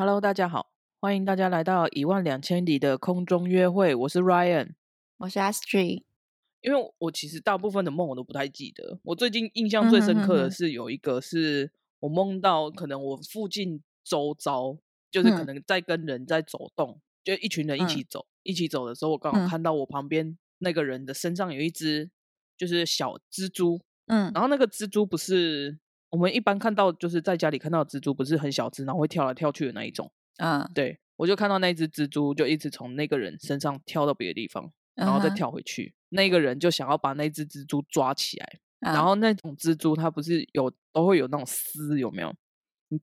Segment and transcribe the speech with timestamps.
[0.00, 0.70] Hello，大家好，
[1.00, 3.92] 欢迎大家来到一万两千里的空中约会。
[3.96, 4.74] 我是 Ryan，
[5.16, 6.04] 我是 Astrid。
[6.60, 14.78] 因为我其实大部分的梦我都不太记得，我最近印象最深刻的是有一个是我梦到可能我附近周遭
[15.10, 22.08] 就是可能在跟人在走动，就一群人一起走，一起走的时候，我刚好看到我旁边那个人的身上有一只
[22.56, 35.94] 就是小蜘蛛，嗯，然后那个蜘蛛不是我们一般看到就是在家里看到蜘蛛，不是很小只，然后会跳来跳去的那一种，嗯，对我就看到那只蜘蛛就一直从那个人身上跳到别的地方，然后再跳回去。
[36.10, 38.48] 那个人就想要把那只蜘蛛抓起来，
[38.80, 42.34] 然后那种蜘蛛它不是有都会有那种丝有没有？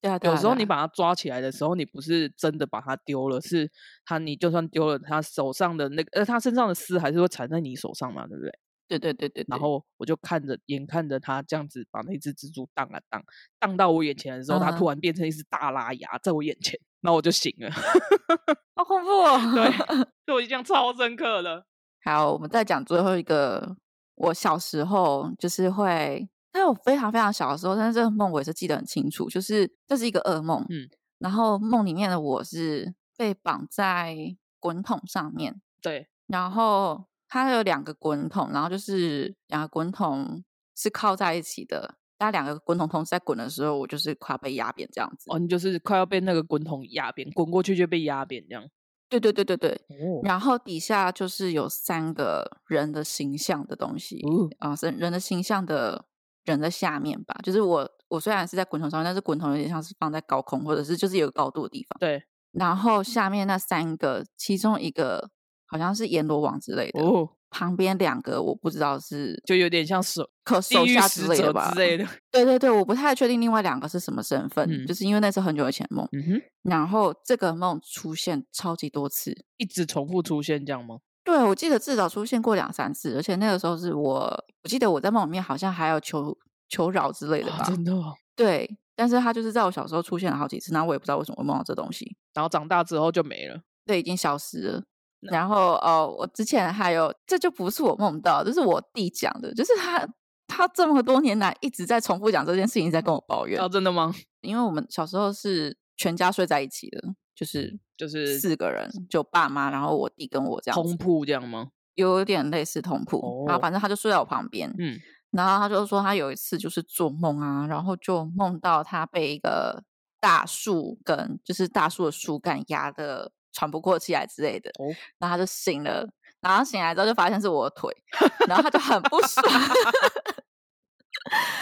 [0.00, 3.70] 对啊有时候你把它抓起来的时候，你不是真的把它丢了，是
[4.04, 8.52] 它你就算丢了，它手上的那个呃，它身上的丝还是会缠在你手上嘛，对不对？
[8.88, 9.44] 对对对对。
[9.48, 13.22] 然后我就看着，眼看着它这样子把那只蜘蛛荡啊荡，
[13.60, 17.70] 荡到我眼前的时候，它突然变成一只大拉牙在我眼前，那我就醒了，
[18.74, 19.38] 好恐怖哦！
[19.54, 21.64] 对，对我印象超深刻的。
[22.02, 23.76] 好，我们再讲最后一个。
[24.20, 30.66] 我小时候就是会，但我非常非常小的时候，但是这个梦我也是记得很清楚，就是这是一个噩梦。
[30.70, 34.16] 嗯，然后梦里面的我是被绑在
[34.58, 35.62] 滚筒上面。
[35.80, 40.42] 对，然后它有两个滚筒，然后就是两个滚筒
[40.76, 41.96] 是靠在一起的。
[42.20, 45.30] 那两个滚筒同时在滚的时候，我就是快要被压扁这样子。
[45.30, 48.64] 哦，你就是快要被那个滚筒压扁，滚过去就被压扁这样。
[49.08, 54.20] 对对对对对，哦然后底下就是有三个人的形象的东西
[54.58, 56.06] 啊，是人的形象的
[56.44, 57.38] 人的下面吧。
[57.42, 61.96] 就是我我虽然是在滚筒上面，但是滚筒有点像是放在高空，或者是就是有个高度的地方。
[62.00, 65.30] 对，然后下面那三个，其中一个
[65.68, 67.00] 好像是阎罗王之类的。
[67.00, 72.06] 哦旁边两个我不知道是，就有点像手可手下之类的吧之类的。
[72.30, 76.06] 对对对，我不太确定另外两个是什么身份，就是因为那是很久以前梦。
[76.12, 76.42] 嗯哼。
[76.64, 80.98] 然后这个梦出现超级多次，一直重复出现这样吗？
[81.24, 86.36] 对，我记得至少出现过两三次，而且那个时候是我，我记得我在梦里面好像还有求
[86.68, 87.64] 求饶之类的吧？
[87.64, 87.94] 真的？
[88.36, 94.84] 对，但是他就是在我小时候出现了好几次，然后我也不知道为什么会梦到这东西，然后长大之后就没了，对，已经消失了。
[95.20, 100.08] 然后哦，我之前还有，这就不是我梦到，这是我弟讲的，就是他
[100.46, 103.60] 他这么多年来一直在重复讲这件事情，在跟我抱怨。
[103.60, 104.14] 哦，真的吗？
[104.42, 107.02] 因为我们小时候是全家睡在一起的，
[107.34, 111.68] 就是就是四个人，就爸妈，然后我弟跟我这样通铺这样吗？
[111.94, 114.96] 有点类似通铺，然后反正他就睡在我旁边，嗯，
[115.32, 119.82] 然后他就说他有一次就是做梦啊，然后就梦到他被一个
[120.20, 123.32] 大树根，就是大树的树干压的。
[123.52, 124.70] 喘不过气来之类的，
[125.18, 126.06] 然后他就醒了，
[126.40, 127.92] 然后醒来之后就发现是我的腿，
[128.48, 129.44] 然后他就很不爽。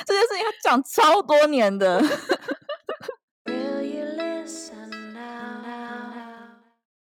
[0.07, 2.01] 这件事情他讲超多年的，